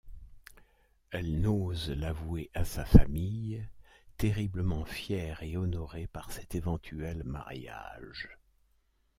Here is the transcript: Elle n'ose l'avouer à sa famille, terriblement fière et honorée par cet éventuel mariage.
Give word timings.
Elle 1.11 1.41
n'ose 1.41 1.91
l'avouer 1.91 2.49
à 2.55 2.65
sa 2.65 2.85
famille, 2.85 3.69
terriblement 4.17 4.83
fière 4.83 5.43
et 5.43 5.57
honorée 5.57 6.07
par 6.07 6.31
cet 6.31 6.55
éventuel 6.55 7.23
mariage. 7.23 8.27